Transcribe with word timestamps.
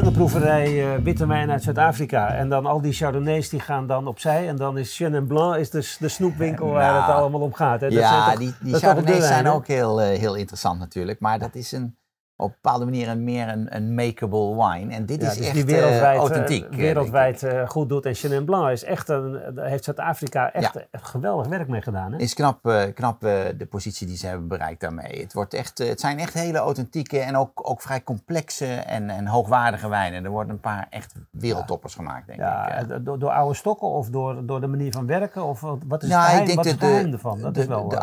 Pendelproeverij 0.00 0.94
uh, 0.96 1.02
witte 1.02 1.26
wijn 1.26 1.50
uit 1.50 1.62
Zuid-Afrika. 1.62 2.34
En 2.34 2.48
dan 2.48 2.66
al 2.66 2.80
die 2.80 2.92
Chardonnays 2.92 3.48
die 3.48 3.60
gaan 3.60 3.86
dan 3.86 4.06
opzij. 4.06 4.48
En 4.48 4.56
dan 4.56 4.78
is 4.78 4.96
Chenin 4.96 5.26
Blanc 5.26 5.56
is 5.56 5.70
de, 5.70 5.96
de 5.98 6.08
snoepwinkel 6.08 6.68
waar 6.68 6.96
het 6.96 7.06
nou, 7.06 7.20
allemaal 7.20 7.40
om 7.40 7.54
gaat. 7.54 7.80
Hè? 7.80 7.88
Dat 7.88 7.98
ja, 7.98 8.36
die, 8.36 8.54
die 8.60 8.74
Chardonnays 8.74 9.26
zijn 9.26 9.46
ook 9.46 9.66
heel, 9.66 10.00
uh, 10.02 10.06
heel 10.06 10.34
interessant 10.34 10.78
natuurlijk. 10.78 11.20
Maar 11.20 11.38
dat 11.38 11.54
is 11.54 11.72
een 11.72 11.96
op 12.40 12.48
een 12.48 12.56
bepaalde 12.62 12.84
manier 12.84 13.08
een, 13.08 13.24
meer 13.24 13.48
een, 13.48 13.76
een 13.76 13.94
makeable 13.94 14.54
wine. 14.54 14.94
En 14.94 15.06
dit 15.06 15.22
is 15.22 15.34
dus 15.34 15.46
echt 15.46 15.54
die 15.54 15.64
wereldwijd, 15.64 16.14
uh, 16.14 16.20
authentiek. 16.20 16.74
wereldwijd 16.74 17.42
uh, 17.42 17.68
goed 17.68 17.88
doet. 17.88 18.06
En 18.06 18.14
Chenin 18.14 18.44
Blanc 18.44 18.70
is 18.70 18.84
echt 18.84 19.08
een, 19.08 19.40
heeft 19.56 19.84
Zuid-Afrika 19.84 20.52
echt 20.52 20.74
ja. 20.74 20.98
geweldig 21.00 21.46
werk 21.46 21.68
mee 21.68 21.82
gedaan. 21.82 22.12
Hè? 22.12 22.18
Is 22.18 22.34
knap, 22.34 22.66
uh, 22.66 22.82
knap 22.94 23.20
de 23.20 23.66
positie 23.70 24.06
die 24.06 24.16
ze 24.16 24.26
hebben 24.26 24.48
bereikt 24.48 24.80
daarmee. 24.80 25.20
Het, 25.20 25.32
wordt 25.32 25.54
echt, 25.54 25.78
het 25.78 26.00
zijn 26.00 26.18
echt 26.18 26.34
hele 26.34 26.58
authentieke 26.58 27.18
en 27.18 27.36
ook, 27.36 27.68
ook 27.68 27.82
vrij 27.82 28.02
complexe 28.02 28.66
en, 28.66 29.10
en 29.10 29.26
hoogwaardige 29.26 29.88
wijnen. 29.88 30.24
Er 30.24 30.30
worden 30.30 30.52
een 30.52 30.60
paar 30.60 30.86
echt 30.90 31.14
wereldtoppers 31.30 31.94
ja. 31.94 31.98
gemaakt, 31.98 32.26
denk 32.26 32.38
ik. 32.38 33.04
Door, 33.04 33.18
door 33.18 33.30
oude 33.30 33.54
stokken 33.54 33.88
of 33.88 34.08
door, 34.08 34.46
door 34.46 34.60
de 34.60 34.66
manier 34.66 34.92
van 34.92 35.06
werken? 35.06 35.44
Of 35.44 35.60
wat 35.60 36.02
is 36.02 36.08
nou, 36.08 36.20
het 36.22 36.30
geheim, 36.30 36.40
ik 36.40 36.46
denk 36.46 36.56
wat 36.56 36.66
is 36.66 36.72
het 36.72 36.80
geheim 36.80 37.12
ervan? 37.12 37.40
Dat 37.40 37.54
de, 37.54 37.60
is 37.60 37.66
wel 37.66 37.88
de, 37.88 37.96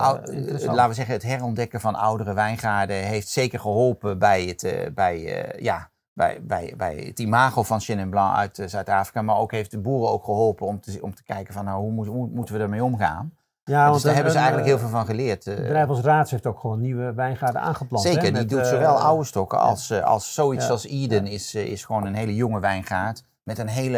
Laten 0.65 0.87
we 0.87 0.93
zeggen, 0.93 1.13
het 1.13 1.23
herontdekken 1.23 1.81
van 1.81 1.95
oudere 1.95 2.33
wijngaarden 2.33 2.95
heeft 2.95 3.27
zeker 3.27 3.59
geholpen 3.59 4.19
bij 4.19 4.26
het, 4.35 4.63
uh, 4.63 4.71
bij, 4.93 5.17
uh, 5.17 5.61
ja, 5.61 5.89
bij, 6.13 6.39
bij, 6.41 6.73
bij 6.77 6.95
het 6.95 7.19
imago 7.19 7.63
van 7.63 7.79
Chenin 7.79 8.09
Blanc 8.09 8.35
uit 8.35 8.57
uh, 8.57 8.67
Zuid-Afrika. 8.67 9.21
Maar 9.21 9.37
ook 9.37 9.51
heeft 9.51 9.71
de 9.71 9.79
boeren 9.79 10.11
ook 10.11 10.23
geholpen 10.23 10.67
om 10.67 10.79
te, 10.79 10.99
om 11.01 11.15
te 11.15 11.23
kijken 11.23 11.53
van 11.53 11.65
nou, 11.65 11.79
hoe, 11.81 11.91
moet, 11.91 12.07
hoe 12.07 12.27
moeten 12.27 12.55
we 12.55 12.61
ermee 12.61 12.83
omgaan. 12.83 13.33
Ja, 13.63 13.83
dus 13.83 13.91
want 13.91 14.03
daar 14.03 14.13
hebben 14.13 14.31
ze 14.31 14.37
eigenlijk 14.37 14.67
heel 14.67 14.79
veel 14.79 14.89
van 14.89 15.05
geleerd. 15.05 15.45
Het 15.45 15.55
bedrijf 15.55 15.87
als 15.87 16.01
Raads 16.01 16.31
heeft 16.31 16.45
ook 16.45 16.59
gewoon 16.59 16.81
nieuwe 16.81 17.13
wijngaarden 17.13 17.61
aangeplant. 17.61 18.03
Zeker, 18.03 18.23
hè, 18.23 18.31
die 18.31 18.45
doet 18.45 18.67
zowel 18.67 18.99
oude 18.99 19.23
stokken 19.23 19.59
als, 19.59 20.01
als 20.01 20.33
zoiets 20.33 20.69
als 20.69 20.85
Eden 20.85 21.25
is, 21.25 21.55
is 21.55 21.85
gewoon 21.85 22.05
een 22.05 22.15
hele 22.15 22.35
jonge 22.35 22.59
wijngaard. 22.59 23.23
Met 23.43 23.57
een 23.57 23.67
hele 23.67 23.97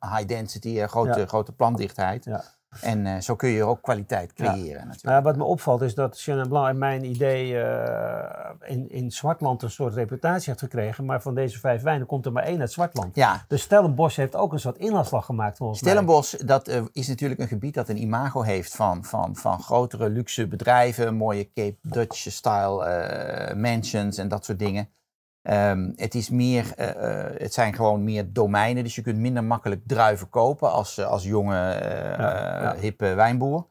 high 0.00 0.26
density, 0.26 0.86
grote, 0.86 1.26
grote 1.26 1.52
plantdichtheid. 1.52 2.26
En 2.82 3.06
uh, 3.06 3.18
zo 3.18 3.36
kun 3.36 3.48
je 3.48 3.64
ook 3.64 3.82
kwaliteit 3.82 4.32
creëren. 4.32 4.64
Ja. 4.64 4.84
Natuurlijk. 4.84 5.02
Nou, 5.02 5.22
wat 5.22 5.36
me 5.36 5.44
opvalt 5.44 5.82
is 5.82 5.94
dat 5.94 6.20
Chenin 6.20 6.48
Blanc 6.48 6.68
in 6.68 6.78
mijn 6.78 7.04
idee 7.04 7.52
uh, 7.52 8.24
in, 8.64 8.90
in 8.90 9.10
Zwartland 9.10 9.62
een 9.62 9.70
soort 9.70 9.94
reputatie 9.94 10.48
heeft 10.48 10.60
gekregen. 10.60 11.04
Maar 11.04 11.22
van 11.22 11.34
deze 11.34 11.58
vijf 11.58 11.82
wijnen 11.82 12.06
komt 12.06 12.26
er 12.26 12.32
maar 12.32 12.42
één 12.42 12.60
uit 12.60 12.72
Zwartland. 12.72 13.14
Ja. 13.14 13.44
Dus 13.48 13.62
Stellenbosch 13.62 14.16
heeft 14.16 14.36
ook 14.36 14.52
een 14.52 14.60
soort 14.60 14.78
inhaalslag 14.78 15.24
gemaakt 15.24 15.56
volgens 15.56 15.78
Stellenbosch, 15.78 16.36
mij. 16.36 16.46
dat 16.46 16.68
uh, 16.68 16.82
is 16.92 17.08
natuurlijk 17.08 17.40
een 17.40 17.48
gebied 17.48 17.74
dat 17.74 17.88
een 17.88 18.02
imago 18.02 18.42
heeft 18.42 18.76
van, 18.76 19.04
van, 19.04 19.36
van 19.36 19.60
grotere 19.60 20.10
luxe 20.10 20.46
bedrijven. 20.46 21.14
Mooie 21.14 21.52
Cape 21.54 21.76
Dutch-style 21.82 23.54
mansions 23.56 24.18
en 24.18 24.28
dat 24.28 24.44
soort 24.44 24.58
dingen. 24.58 24.88
Um, 25.50 25.92
het, 25.96 26.14
is 26.14 26.30
meer, 26.30 26.74
uh, 26.76 26.86
uh, 26.86 27.24
het 27.38 27.54
zijn 27.54 27.74
gewoon 27.74 28.04
meer 28.04 28.32
domeinen, 28.32 28.82
dus 28.82 28.94
je 28.94 29.02
kunt 29.02 29.18
minder 29.18 29.44
makkelijk 29.44 29.80
druiven 29.86 30.28
kopen 30.28 30.72
als, 30.72 31.04
als 31.04 31.24
jonge, 31.24 31.54
ja, 31.54 32.62
ja. 32.62 32.74
hippe 32.74 33.14
wijnboer. 33.14 33.66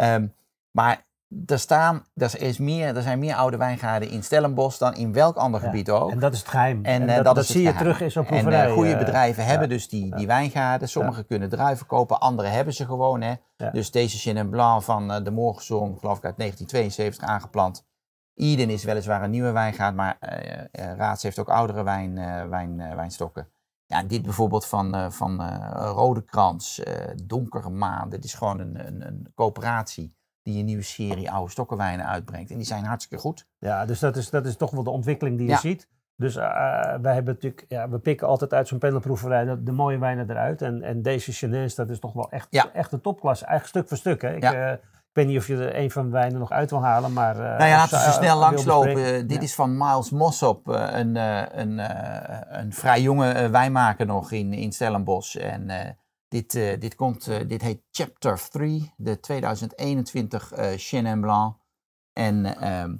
Um, 0.00 0.34
maar 0.70 1.06
er, 1.46 1.58
staan, 1.58 2.04
er, 2.14 2.42
is 2.42 2.58
meer, 2.58 2.96
er 2.96 3.02
zijn 3.02 3.18
meer 3.18 3.34
oude 3.34 3.56
wijngaarden 3.56 4.10
in 4.10 4.22
Stellenbosch 4.22 4.78
dan 4.78 4.94
in 4.94 5.12
welk 5.12 5.36
ander 5.36 5.60
ja. 5.60 5.66
gebied 5.66 5.90
ook. 5.90 6.10
En 6.10 6.18
dat 6.18 6.32
is 6.32 6.38
het 6.38 6.48
geheim. 6.48 6.84
En, 6.84 7.00
en 7.00 7.16
dat, 7.16 7.24
dat, 7.24 7.34
dat 7.34 7.46
zie 7.46 7.62
je 7.62 7.74
terug 7.74 8.00
in 8.00 8.10
zo'n 8.10 8.24
proeverij. 8.24 8.66
En 8.66 8.72
goede 8.72 8.96
bedrijven 8.96 9.44
hebben 9.44 9.68
dus 9.68 9.88
die, 9.88 10.16
die 10.16 10.26
wijngaarden. 10.26 10.88
Sommigen 10.88 11.26
kunnen 11.26 11.48
druiven 11.48 11.86
kopen, 11.86 12.20
anderen 12.20 12.50
hebben 12.50 12.74
ze 12.74 12.86
gewoon. 12.86 13.20
Hè. 13.20 13.34
Dus 13.72 13.90
deze 13.90 14.18
Chenin 14.18 14.48
Blanc 14.48 14.82
van 14.82 15.24
de 15.24 15.30
Morgenzon, 15.30 15.98
geloof 15.98 16.18
ik 16.18 16.24
uit 16.24 16.36
1972 16.36 17.28
aangeplant 17.28 17.88
Eden 18.34 18.70
is 18.70 18.84
weliswaar 18.84 19.22
een 19.22 19.30
nieuwe 19.30 19.52
wijngaard, 19.52 19.94
maar 19.94 20.18
uh, 20.20 20.94
Raads 20.94 21.22
heeft 21.22 21.38
ook 21.38 21.48
oudere 21.48 21.82
wijn, 21.82 22.16
uh, 22.16 22.48
wijn, 22.48 22.76
wijnstokken. 22.76 23.48
Ja, 23.86 24.02
dit 24.02 24.22
bijvoorbeeld 24.22 24.66
van, 24.66 25.12
van 25.12 25.42
Rode 25.72 26.24
Krans, 26.24 26.82
Donkere 27.24 27.70
Maan. 27.70 28.08
Dit 28.08 28.24
is 28.24 28.34
gewoon 28.34 28.60
een, 28.60 28.86
een, 28.86 29.06
een, 29.06 29.32
coöperatie 29.34 30.16
die 30.42 30.58
een 30.58 30.64
nieuwe 30.64 30.82
serie 30.82 31.30
oude 31.30 31.50
stokkenwijnen 31.50 32.06
uitbrengt. 32.06 32.50
En 32.50 32.56
die 32.56 32.66
zijn 32.66 32.84
hartstikke 32.84 33.22
goed. 33.22 33.46
Ja, 33.58 33.86
dus 33.86 33.98
dat 33.98 34.16
is, 34.16 34.30
dat 34.30 34.46
is 34.46 34.56
toch 34.56 34.70
wel 34.70 34.82
de 34.82 34.90
ontwikkeling 34.90 35.38
die 35.38 35.48
je 35.48 35.56
ziet. 35.56 35.88
Dus 36.20 36.34
wij 36.34 37.14
hebben 37.14 37.34
natuurlijk, 37.34 37.64
ja, 37.68 37.88
we 37.88 37.98
pikken 37.98 38.26
altijd 38.26 38.52
uit 38.52 38.68
zo'n 38.68 38.78
panelproeverij 38.78 39.44
de, 39.44 39.62
de, 39.62 39.72
mooie 39.72 39.98
wijnen 39.98 40.30
eruit. 40.30 40.62
En, 40.62 40.82
en 40.82 41.02
deze 41.02 41.32
Chinese, 41.32 41.76
dat 41.76 41.90
is 41.90 41.98
toch 41.98 42.12
wel 42.12 42.30
echt, 42.30 42.46
ja. 42.50 42.72
echt 42.72 42.92
een 42.92 43.00
topklasse. 43.00 43.44
Eigenlijk 43.44 43.76
stuk 43.76 43.88
voor 43.88 43.96
stuk. 43.96 44.22
Hè. 44.22 44.34
Ik, 44.34 44.42
ja. 44.42 44.80
Ik 45.10 45.16
weet 45.16 45.26
niet 45.26 45.38
of 45.38 45.46
je 45.46 45.56
er 45.56 45.76
een 45.76 45.90
van 45.90 46.04
de 46.04 46.10
wijnen 46.10 46.38
nog 46.38 46.50
uit 46.50 46.70
wil 46.70 46.82
halen, 46.82 47.12
maar... 47.12 47.36
Uh, 47.36 47.42
nou 47.42 47.64
ja, 47.64 47.76
laten 47.76 47.98
we 47.98 48.12
snel 48.12 48.38
langslopen. 48.38 49.26
Dit 49.26 49.42
is 49.42 49.54
van 49.54 49.76
Miles 49.76 50.10
Mossop, 50.10 50.68
uh, 50.68 50.88
een, 50.90 51.16
uh, 51.16 51.42
een, 51.48 51.78
een 52.58 52.72
vrij 52.72 53.00
jonge 53.00 53.50
wijnmaker 53.50 54.06
nog 54.06 54.32
in, 54.32 54.52
in 54.52 54.72
Stellenbosch. 54.72 55.36
En 55.36 55.96
dit, 56.28 56.52
dit, 56.52 56.94
komt, 56.94 57.48
dit 57.48 57.62
heet 57.62 57.82
Chapter 57.90 58.48
3, 58.48 58.92
de 58.96 59.20
2021 59.20 60.52
Chenin 60.76 61.20
Blanc. 61.20 61.56
En 62.12 62.56
ehm, 62.60 62.96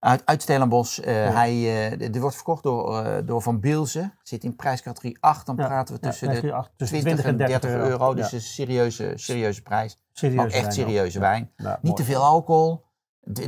uit, 0.00 0.22
uit 0.24 0.42
Stellenbosch. 0.42 0.98
Uh, 0.98 1.24
ja. 1.24 1.32
hij, 1.32 1.90
uh, 2.10 2.20
wordt 2.20 2.34
verkocht 2.34 2.62
door, 2.62 3.06
uh, 3.06 3.16
door 3.24 3.42
Van 3.42 3.60
Bielsen. 3.60 4.18
Zit 4.22 4.44
in 4.44 4.56
prijscategorie 4.56 5.16
8. 5.20 5.46
Dan 5.46 5.56
ja. 5.56 5.66
praten 5.66 5.94
we 5.94 6.00
tussen 6.00 6.34
ja, 6.34 6.40
de 6.40 6.52
8, 6.52 6.70
tussen 6.76 7.00
20 7.00 7.24
en 7.24 7.36
30, 7.36 7.60
30 7.60 7.78
euro. 7.78 7.90
euro. 7.90 8.14
Dus 8.14 8.32
een 8.32 8.40
serieuze, 8.40 9.12
serieuze 9.14 9.62
prijs. 9.62 9.98
Serieuze 10.12 10.44
ook 10.44 10.62
echt 10.62 10.74
serieuze 10.74 11.18
wijn. 11.18 11.52
Niet 11.82 11.96
te 11.96 12.04
veel 12.04 12.22
alcohol. 12.22 12.88
13,5 13.30 13.38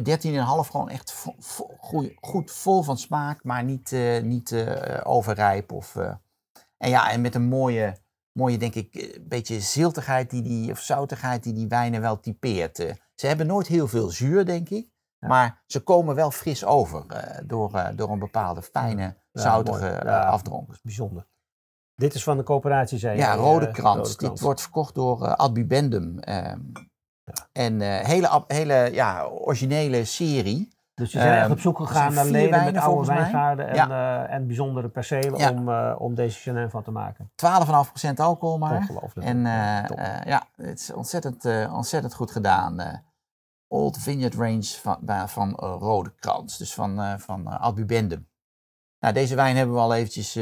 gewoon 0.70 0.88
echt 0.88 1.12
vo, 1.12 1.34
vo, 1.38 1.74
goed, 1.78 2.12
goed 2.20 2.50
vol 2.50 2.82
van 2.82 2.98
smaak. 2.98 3.44
Maar 3.44 3.64
niet, 3.64 3.96
niet 4.22 4.54
overrijp. 5.02 5.72
Of, 5.72 5.96
en 6.76 6.88
ja, 6.88 7.10
en 7.10 7.20
met 7.20 7.34
een 7.34 7.48
mooie, 7.48 7.96
mooie 8.32 8.56
denk 8.56 8.74
ik, 8.74 9.18
beetje 9.28 9.60
ziltigheid 9.60 10.30
die 10.30 10.42
die, 10.42 10.70
of 10.70 10.78
zoutigheid 10.78 11.42
die 11.42 11.52
die 11.52 11.68
wijnen 11.68 12.00
wel 12.00 12.20
typeert. 12.20 12.76
ze 13.14 13.26
hebben 13.26 13.46
nooit 13.46 13.66
heel 13.66 13.88
veel 13.88 14.08
zuur, 14.08 14.44
denk 14.44 14.68
ik. 14.68 14.91
Ja. 15.22 15.28
Maar 15.28 15.62
ze 15.66 15.80
komen 15.80 16.14
wel 16.14 16.30
fris 16.30 16.64
over 16.64 17.04
uh, 17.12 17.18
door, 17.44 17.70
uh, 17.74 17.88
door 17.94 18.10
een 18.10 18.18
bepaalde 18.18 18.62
fijne, 18.62 19.16
zoutige 19.32 20.02
uh, 20.04 20.26
afdronk. 20.26 20.66
Dat 20.66 20.76
is 20.76 20.82
bijzonder. 20.82 21.26
Dit 21.94 22.14
is 22.14 22.24
van 22.24 22.36
de 22.36 22.42
coöperatie, 22.42 22.98
zei 22.98 23.18
Ja, 23.18 23.34
Rode 23.34 23.70
Krans. 23.70 24.16
Dit 24.16 24.40
wordt 24.40 24.60
verkocht 24.60 24.94
door 24.94 25.34
Adbibendum. 25.34 26.18
Ehm, 26.18 26.60
en 27.52 27.80
hele, 27.80 28.44
hele 28.46 28.88
ja, 28.92 29.24
originele 29.26 30.04
serie. 30.04 30.70
Dus 30.94 31.12
je 31.12 31.18
bent 31.18 31.30
echt 31.30 31.50
op 31.50 31.60
zoek 31.60 31.78
gegaan 31.78 32.14
naar 32.14 32.24
leden 32.24 32.64
met 32.64 32.76
oude 32.76 33.06
wijngaarden 33.06 33.68
en, 33.68 33.74
ja. 33.74 34.26
en 34.26 34.46
bijzondere 34.46 34.88
percelen 34.88 35.38
ja. 35.38 35.50
om, 35.50 35.68
om 35.94 36.14
deze 36.14 36.38
Chenin 36.38 36.70
van 36.70 36.82
te 36.82 36.90
maken. 36.90 37.30
12,5% 38.10 38.14
alcohol 38.16 38.58
maar. 38.58 38.76
Ongelooflijk. 38.76 39.26
En 39.26 39.38
ja, 40.24 40.42
het 40.56 40.80
is 40.80 40.92
ontzettend, 40.92 41.44
ontzettend 41.70 42.14
goed 42.14 42.30
gedaan. 42.30 43.02
Old 43.72 43.98
Vineyard 43.98 44.34
Range 44.34 44.62
van, 44.62 44.98
van 45.28 45.48
uh, 45.48 45.76
Rode 45.78 46.14
Krans, 46.14 46.58
dus 46.58 46.74
van, 46.74 47.00
uh, 47.00 47.18
van 47.18 47.40
uh, 47.40 47.60
Albubendum. 47.60 48.28
Nou, 49.02 49.14
deze 49.14 49.34
wijn 49.34 49.56
hebben 49.56 49.74
we 49.74 49.80
al 49.80 49.94
eventjes 49.94 50.38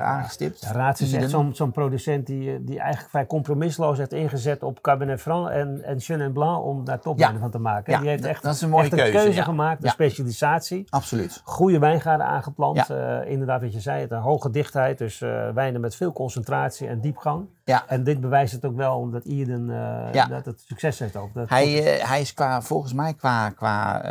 aangestipt. 0.00 0.60
Ja, 0.60 0.72
Raads 0.72 1.00
is 1.00 1.12
echt 1.12 1.30
zo'n 1.30 1.54
zo'n 1.54 1.70
producent 1.70 2.26
die, 2.26 2.64
die 2.64 2.78
eigenlijk 2.78 3.10
vrij 3.10 3.26
compromisloos 3.26 3.98
heeft 3.98 4.12
ingezet 4.12 4.62
op 4.62 4.80
Cabernet 4.80 5.20
Franc 5.20 5.48
en, 5.48 5.82
en 5.84 6.00
Chenin 6.00 6.32
Blanc 6.32 6.64
om 6.64 6.84
daar 6.84 7.00
topwijnen 7.00 7.36
ja. 7.36 7.42
van 7.42 7.50
te 7.50 7.58
maken. 7.58 7.92
Ja, 7.92 8.00
die 8.00 8.08
heeft 8.08 8.24
echt, 8.24 8.42
dat 8.42 8.54
is 8.54 8.60
een 8.60 8.68
mooie 8.68 8.82
echt 8.82 8.94
keuze, 8.94 9.18
een 9.18 9.22
keuze 9.22 9.42
gemaakt, 9.42 9.84
een 9.84 9.90
specialisatie. 9.90 10.86
Absoluut. 10.88 11.40
Goede 11.44 11.78
wijngaarden 11.78 12.26
aangeplant. 12.26 12.90
inderdaad, 13.26 13.60
wat 13.60 13.72
je 13.72 13.80
zei, 13.80 14.00
het 14.00 14.10
een 14.10 14.18
hoge 14.18 14.50
dichtheid, 14.50 14.98
dus 14.98 15.18
wijnen 15.54 15.80
met 15.80 15.96
veel 15.96 16.12
concentratie 16.12 16.88
en 16.88 17.00
diepgang. 17.00 17.46
Ja. 17.64 17.84
En 17.86 18.04
dit 18.04 18.20
bewijst 18.20 18.52
het 18.52 18.64
ook 18.64 18.76
wel 18.76 18.98
omdat 18.98 19.22
ja. 19.24 20.26
dat 20.26 20.44
het 20.44 20.60
succes 20.66 20.98
heeft 20.98 21.16
ook. 21.16 21.34
Dat 21.34 21.48
hij, 21.48 21.66
hij 22.02 22.20
is 22.20 22.34
qua, 22.34 22.62
volgens 22.62 22.92
mij 22.92 23.14
qua, 23.14 23.50
qua 23.50 24.02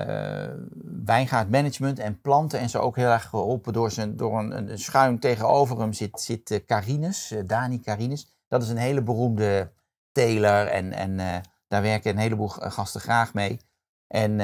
wijngaardmanagement 1.10 2.00
en 2.00 2.22
planten 2.22 2.60
en 2.60 2.70
zo 2.70 2.80
ook 2.80 2.96
heel 2.96 3.10
erg 3.10 3.26
geholpen 3.26 3.74
door, 3.74 3.92
zijn, 3.92 4.18
door 4.18 4.40
een, 4.40 4.72
een 4.72 4.80
schuim 4.80 5.20
tegenover 5.20 5.80
hem 5.80 5.94
zit, 5.94 6.22
zit 6.22 6.64
Carines, 6.66 7.34
Dani 7.46 7.80
Carines. 7.80 8.34
Dat 8.48 8.64
is 8.64 8.70
een 8.70 8.78
hele 8.78 9.04
beroemde 9.04 9.72
teler 10.12 10.68
en, 10.68 10.94
en 10.94 11.42
daar 11.68 11.82
werken 11.82 12.12
een 12.12 12.18
heleboel 12.18 12.48
gasten 12.48 13.02
graag 13.02 13.34
mee. 13.34 13.60
En 14.08 14.38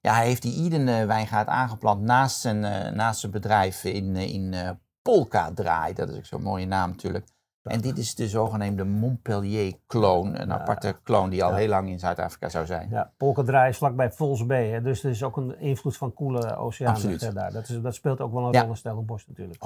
ja, 0.00 0.14
hij 0.14 0.26
heeft 0.26 0.42
die 0.42 0.64
Eden 0.64 1.06
wijngaard 1.06 1.48
aangeplant 1.48 2.02
naast 2.02 2.40
zijn, 2.40 2.60
naast 2.96 3.20
zijn 3.20 3.32
bedrijf 3.32 3.84
in, 3.84 4.16
in 4.16 4.54
Polka 5.02 5.52
Draai. 5.54 5.94
Dat 5.94 6.08
is 6.08 6.16
ook 6.16 6.26
zo'n 6.26 6.42
mooie 6.42 6.66
naam 6.66 6.90
natuurlijk. 6.90 7.26
En 7.62 7.80
dit 7.80 7.98
is 7.98 8.14
de 8.14 8.28
zogenaamde 8.28 8.84
Montpellier-kloon, 8.84 10.40
een 10.40 10.52
aparte 10.52 10.98
kloon 11.02 11.30
die 11.30 11.44
al 11.44 11.54
heel 11.54 11.68
lang 11.68 11.88
in 11.88 11.98
Zuid-Afrika 11.98 12.48
zou 12.48 12.66
zijn. 12.66 12.88
Ja, 12.90 13.12
Polkadraai 13.16 13.68
is 13.68 13.76
vlakbij 13.76 14.12
Vols 14.12 14.46
Bay, 14.46 14.82
dus 14.82 15.04
er 15.04 15.10
is 15.10 15.22
ook 15.22 15.36
een 15.36 15.58
invloed 15.58 15.96
van 15.96 16.14
koele 16.14 16.56
oceaan 16.56 17.18
daar. 17.34 17.52
Dat, 17.52 17.68
is, 17.68 17.80
dat 17.80 17.94
speelt 17.94 18.20
ook 18.20 18.32
wel 18.32 18.46
een 18.46 18.52
ja. 18.52 18.60
rol 18.60 18.70
in 18.70 18.76
Stellenbosch 18.76 19.26
natuurlijk. 19.26 19.62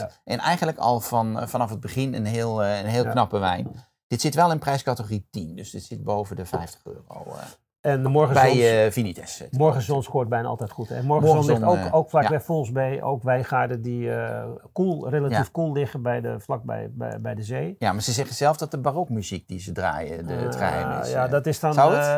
Ja. 0.00 0.10
en 0.24 0.38
eigenlijk 0.38 0.78
al 0.78 1.00
van, 1.00 1.48
vanaf 1.48 1.70
het 1.70 1.80
begin 1.80 2.14
een 2.14 2.26
heel, 2.26 2.64
een 2.64 2.86
heel 2.86 3.08
knappe 3.08 3.38
wijn. 3.38 3.70
Dit 4.06 4.20
zit 4.20 4.34
wel 4.34 4.50
in 4.50 4.58
prijscategorie 4.58 5.26
10, 5.30 5.56
dus 5.56 5.70
dit 5.70 5.82
zit 5.82 6.04
boven 6.04 6.36
de 6.36 6.46
50 6.46 6.80
euro. 6.84 7.36
En 7.84 8.02
de 8.02 8.08
morgenzon, 8.08 8.56
bij 8.56 8.86
uh, 8.86 8.92
Vinites. 8.92 9.44
Morgenzon 9.50 10.02
scoort 10.02 10.28
bijna 10.28 10.48
altijd 10.48 10.70
goed. 10.70 10.90
En 10.90 11.04
morgenzon, 11.04 11.46
ligt 11.46 11.62
ook, 11.62 11.78
ook 11.90 12.10
vlak 12.10 12.28
bij 12.28 12.40
Volsbee, 12.40 13.02
ook 13.02 13.22
wijngaarden 13.22 13.82
die 13.82 14.06
uh, 14.06 14.42
cool, 14.72 15.08
relatief 15.08 15.50
koel 15.50 15.72
liggen 15.72 16.02
bij 16.02 16.20
de, 16.20 16.40
vlak 16.40 16.62
bij, 16.62 16.90
bij, 16.92 17.20
bij, 17.20 17.34
de 17.34 17.42
zee. 17.42 17.76
Ja, 17.78 17.92
maar 17.92 18.02
ze 18.02 18.12
zeggen 18.12 18.34
zelf 18.34 18.56
dat 18.56 18.70
de 18.70 18.78
barokmuziek 18.78 19.48
die 19.48 19.60
ze 19.60 19.72
draaien 19.72 20.26
de, 20.26 20.32
het 20.32 20.56
geheim 20.56 21.00
is. 21.00 21.10
Ja, 21.10 21.28
dat 21.28 21.46
is 21.46 21.60
dan 21.60 21.74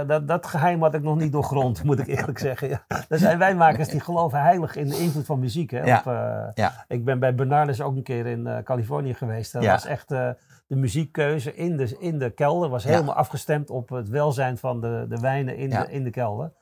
dat, 0.07 0.29
dat 0.29 0.47
geheim 0.47 0.83
had 0.83 0.95
ik 0.95 1.03
nog 1.03 1.17
niet 1.17 1.33
doorgrond, 1.33 1.83
moet 1.83 1.99
ik 1.99 2.07
eerlijk 2.07 2.39
zeggen. 2.39 2.69
Ja. 2.69 2.85
Er 3.09 3.19
zijn 3.19 3.39
wijnmakers 3.39 3.89
die 3.89 4.01
geloven 4.01 4.43
heilig 4.43 4.77
in 4.77 4.89
de 4.89 4.99
invloed 4.99 5.27
van 5.27 5.39
muziek. 5.39 5.71
Hè. 5.71 5.97
Op. 5.97 6.13
Ik 6.89 7.05
ben 7.05 7.19
bij 7.19 7.35
Bernardus 7.35 7.81
ook 7.81 7.97
een 7.97 8.03
keer 8.03 8.27
in 8.27 8.61
Californië 8.65 9.15
geweest. 9.15 9.53
Dat 9.53 9.65
was 9.65 9.87
echt 9.87 10.13
de 10.67 10.77
muziekkeuze 10.77 11.55
in 11.55 11.77
de, 11.77 11.97
in 11.99 12.19
de 12.19 12.31
kelder 12.31 12.69
was 12.69 12.85
helemaal 12.85 13.15
afgestemd 13.15 13.71
op 13.71 13.89
het 13.89 14.09
welzijn 14.09 14.59
van 14.59 14.81
de, 14.81 15.07
de 15.09 15.21
wijnen 15.21 15.56
in, 15.57 15.71
de, 15.71 15.87
in 15.91 16.05
de 16.05 16.11
kelder. 16.11 16.53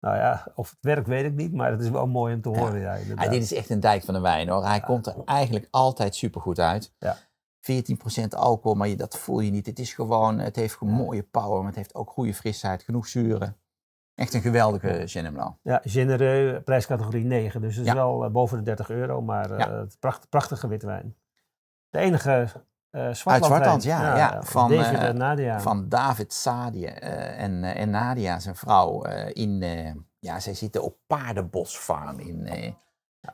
Nou 0.00 0.16
ja, 0.16 0.46
of 0.54 0.70
het 0.70 0.78
werkt 0.80 1.06
weet 1.06 1.24
ik 1.24 1.34
niet, 1.34 1.52
maar 1.52 1.70
het 1.70 1.80
is 1.80 1.90
wel 1.90 2.06
mooi 2.06 2.34
om 2.34 2.40
te 2.40 2.48
horen. 2.48 2.80
Ja. 2.80 2.94
Ja, 2.94 3.28
dit 3.28 3.42
is 3.42 3.54
echt 3.54 3.70
een 3.70 3.80
dijk 3.80 4.02
van 4.02 4.14
de 4.14 4.20
wijn 4.20 4.48
hoor. 4.48 4.64
Hij 4.64 4.80
komt 4.80 5.06
er 5.06 5.14
eigenlijk 5.24 5.68
altijd 5.70 6.14
supergoed 6.14 6.58
uit. 6.58 6.94
Ja. 6.98 7.16
14% 7.60 8.28
alcohol, 8.28 8.76
maar 8.76 8.88
je, 8.88 8.96
dat 8.96 9.18
voel 9.18 9.40
je 9.40 9.50
niet. 9.50 9.66
Het 9.66 9.78
is 9.78 9.94
gewoon, 9.94 10.38
het 10.38 10.56
heeft 10.56 10.74
gewoon 10.76 10.94
mooie 10.94 11.22
power, 11.22 11.58
maar 11.58 11.66
het 11.66 11.76
heeft 11.76 11.94
ook 11.94 12.10
goede 12.10 12.34
frisheid, 12.34 12.82
genoeg 12.82 13.06
zuren. 13.06 13.56
Echt 14.14 14.34
een 14.34 14.40
geweldige 14.40 15.02
Chenin 15.06 15.32
Blanc. 15.32 15.56
Ja, 15.62 15.80
genereux, 15.84 16.62
prijscategorie 16.64 17.24
9. 17.24 17.60
Dus 17.60 17.76
het 17.76 17.86
is 17.86 17.92
wel 17.92 18.24
uh, 18.24 18.30
boven 18.30 18.58
de 18.58 18.64
30 18.64 18.90
euro, 18.90 19.22
maar 19.22 19.58
uh, 19.58 19.82
pracht, 19.98 20.28
prachtige 20.28 20.68
witte 20.68 20.86
wijn. 20.86 21.16
De 21.88 21.98
enige 21.98 22.64
uh, 22.92 23.02
Uit 23.02 23.16
Zwartland, 23.16 23.82
ja. 23.82 24.16
ja, 24.16 24.42
Van, 24.42 24.70
David 24.70 24.98
en 24.98 25.16
Nadia. 25.16 25.60
Van 25.60 25.88
David 25.88 26.32
Sadie 26.32 26.90
en, 26.90 27.64
en 27.64 27.90
Nadia, 27.90 28.38
zijn 28.38 28.56
vrouw, 28.56 29.02
in, 29.32 29.62
ja, 30.18 30.40
zij 30.40 30.54
zitten 30.54 30.82
op 30.82 30.96
Paardenbosfarm 31.06 32.18
in, 32.18 32.48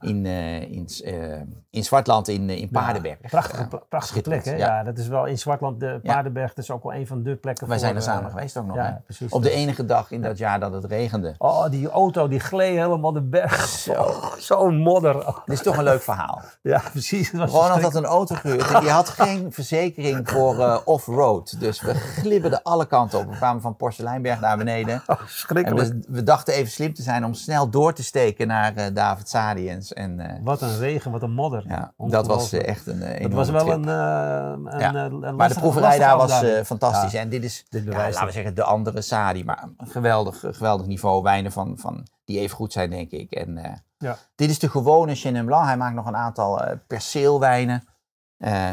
in, 0.00 0.24
uh, 0.24 0.60
in, 0.60 0.88
uh, 1.04 1.40
in 1.70 1.84
Zwartland 1.84 2.28
in, 2.28 2.50
in 2.50 2.68
Paardenberg. 2.68 3.18
Ja, 3.22 3.28
prachtige, 3.28 3.68
prachtige 3.88 4.20
plek, 4.20 4.44
hè? 4.44 4.54
Ja. 4.54 4.82
dat 4.82 4.98
is 4.98 5.08
wel 5.08 5.26
in 5.26 5.38
Zwartland, 5.38 5.80
de 5.80 6.00
Paardenberg, 6.02 6.54
dat 6.54 6.64
is 6.64 6.70
ook 6.70 6.82
wel 6.82 6.94
een 6.94 7.06
van 7.06 7.22
de 7.22 7.36
plekken. 7.36 7.68
Wij 7.68 7.78
zijn 7.78 7.96
er 7.96 8.02
samen 8.02 8.30
geweest 8.30 8.56
ook 8.56 8.66
nog. 8.66 8.76
Ja, 8.76 9.02
precies, 9.04 9.32
Op 9.32 9.42
de 9.42 9.50
enige 9.50 9.84
dag 9.84 10.10
in 10.10 10.22
dat 10.22 10.38
jaar 10.38 10.60
dat 10.60 10.72
het 10.72 10.84
regende. 10.84 11.34
Oh, 11.38 11.70
die 11.70 11.88
auto 11.88 12.28
die 12.28 12.40
gleed 12.40 12.76
helemaal 12.76 13.12
de 13.12 13.22
berg. 13.22 13.64
Zo'n 13.66 14.14
zo 14.38 14.70
modder. 14.70 15.14
Dit 15.14 15.54
is 15.54 15.62
toch 15.62 15.76
een 15.76 15.84
leuk 15.84 16.02
verhaal. 16.02 16.42
Ja, 16.62 16.82
precies. 16.90 17.28
Gewoon 17.28 17.72
omdat 17.72 17.94
een 17.94 18.04
auto 18.04 18.34
gehuurd 18.34 18.70
en 18.72 18.80
die 18.80 18.90
had 18.90 19.08
geen 19.08 19.52
verzekering 19.52 20.30
voor 20.30 20.82
off-road. 20.84 21.60
Dus 21.60 21.80
we 21.80 21.94
glibberden 21.94 22.62
alle 22.62 22.86
kanten 22.86 23.18
op. 23.18 23.30
We 23.30 23.36
kwamen 23.36 23.62
van 23.62 23.76
Porseleinberg 23.76 24.40
naar 24.40 24.56
beneden. 24.56 25.02
Oh, 25.06 25.20
schrikkelijk. 25.26 25.66
En 25.66 25.76
we, 25.76 26.04
we, 26.08 26.22
dachten 26.22 26.54
even 26.54 26.70
slim 26.70 26.94
te 26.94 27.02
zijn 27.02 27.24
om 27.24 27.34
snel 27.34 27.70
door 27.70 27.92
te 27.92 28.02
steken 28.02 28.46
naar 28.46 28.94
David 28.94 29.28
Sadi 29.28 29.75
en, 29.92 30.18
uh, 30.18 30.26
wat 30.42 30.62
een 30.62 30.78
regen, 30.78 31.10
wat 31.10 31.22
een 31.22 31.32
modder. 31.32 31.64
Ja, 31.68 31.92
dat 31.96 32.26
was 32.26 32.54
uh, 32.54 32.66
echt 32.66 32.86
een 32.86 32.98
uh, 32.98 33.22
Dat 33.22 33.32
was 33.32 33.50
wel 33.50 33.72
een, 33.72 33.88
een, 33.88 34.80
ja. 34.80 35.08
Maar 35.32 35.48
de 35.48 35.54
proeverij 35.54 35.98
daar 35.98 36.16
was 36.16 36.42
fantastisch. 36.64 37.12
Ja. 37.12 37.20
En 37.20 37.28
dit 37.28 37.44
is, 37.44 37.66
dit 37.68 37.86
laten 37.86 38.26
we 38.26 38.32
zeggen, 38.32 38.54
de 38.54 38.62
andere 38.62 39.00
Sadi. 39.00 39.44
Maar 39.44 39.68
een 39.76 39.86
geweldig, 39.86 40.44
geweldig 40.50 40.86
niveau 40.86 41.22
wijnen 41.22 41.52
van, 41.52 41.78
van, 41.78 42.06
die 42.24 42.38
even 42.38 42.56
goed 42.56 42.72
zijn, 42.72 42.90
denk 42.90 43.10
ik. 43.10 43.32
En, 43.32 43.82
ja. 43.98 44.16
Dit 44.34 44.50
is 44.50 44.58
de 44.58 44.68
gewone 44.68 45.14
Chenin 45.14 45.44
Blanc. 45.44 45.64
Hij 45.64 45.76
maakt 45.76 45.94
nog 45.94 46.06
een 46.06 46.16
aantal 46.16 46.62
perceelwijnen. 46.86 47.84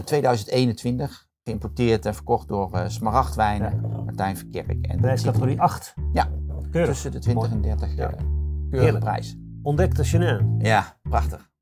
2021. 0.06 1.28
Geïmporteerd 1.44 2.06
en 2.06 2.14
verkocht 2.14 2.48
door 2.48 2.84
Smaragdwijnen. 2.88 3.82
Martijn 4.06 4.38
Verkerk. 4.38 4.86
En 4.88 5.00
Prijscategorie 5.00 5.62
8. 5.62 5.94
Ja, 6.14 6.28
Keurig. 6.72 6.90
tussen 6.90 7.12
de 7.12 7.20
20 7.20 7.50
Mooi. 7.50 7.56
en 7.56 7.78
30 7.78 7.96
ja. 7.96 8.12
keurige 8.70 8.98
prijs. 8.98 9.36
Ontdekte 9.64 10.04
Chenin. 10.04 10.60
Ja, 10.60 10.98
prachtig. 11.10 11.53